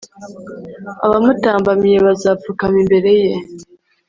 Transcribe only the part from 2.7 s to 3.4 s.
imbere ye